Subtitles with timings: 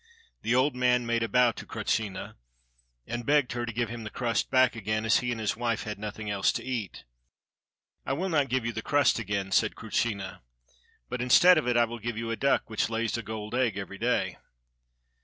[0.41, 2.35] The old man made a bow to Krutschina,
[3.05, 5.83] and begged her to give him the crust back again, as he and his wife
[5.83, 7.03] had nothing else to eat.
[8.03, 10.41] "I will not give you the crust again," said Krutschina,
[11.07, 13.77] "but instead of it I will give you a duck which lays a gold egg
[13.77, 14.39] every day."